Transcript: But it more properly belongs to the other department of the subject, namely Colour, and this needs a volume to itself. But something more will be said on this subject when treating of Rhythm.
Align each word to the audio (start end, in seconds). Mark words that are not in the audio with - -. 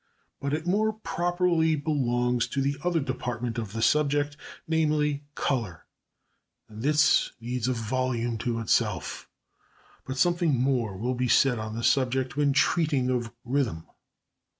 But 0.39 0.53
it 0.55 0.65
more 0.65 0.93
properly 0.93 1.75
belongs 1.75 2.47
to 2.47 2.59
the 2.63 2.75
other 2.83 2.99
department 2.99 3.59
of 3.59 3.71
the 3.73 3.83
subject, 3.83 4.35
namely 4.67 5.25
Colour, 5.35 5.85
and 6.67 6.81
this 6.81 7.33
needs 7.39 7.67
a 7.67 7.73
volume 7.73 8.39
to 8.39 8.59
itself. 8.59 9.29
But 10.07 10.17
something 10.17 10.55
more 10.59 10.97
will 10.97 11.13
be 11.13 11.27
said 11.27 11.59
on 11.59 11.75
this 11.75 11.87
subject 11.87 12.35
when 12.35 12.51
treating 12.51 13.11
of 13.11 13.31
Rhythm. 13.45 13.85